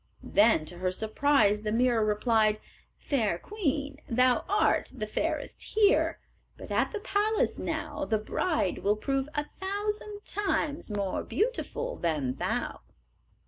Then 0.33 0.65
to 0.65 0.79
her 0.79 0.91
surprise 0.91 1.61
the 1.61 1.71
mirror 1.71 2.03
replied: 2.03 2.59
"Fair 2.97 3.37
queen, 3.37 3.97
thou 4.09 4.43
art 4.49 4.91
the 4.95 5.05
fairest 5.05 5.61
here, 5.61 6.17
But 6.57 6.71
at 6.71 6.91
the 6.91 7.01
palace, 7.01 7.59
now, 7.59 8.05
The 8.05 8.17
bride 8.17 8.79
will 8.79 8.95
prove 8.95 9.29
a 9.35 9.45
thousand 9.59 10.25
times 10.25 10.89
More 10.89 11.21
beautiful 11.23 11.97
than 11.97 12.37
thou." 12.37 12.79